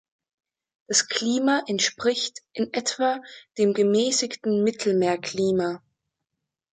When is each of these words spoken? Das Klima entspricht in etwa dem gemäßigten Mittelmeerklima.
Das 0.87 1.09
Klima 1.09 1.61
entspricht 1.67 2.39
in 2.53 2.73
etwa 2.73 3.21
dem 3.59 3.75
gemäßigten 3.75 4.63
Mittelmeerklima. 4.63 5.83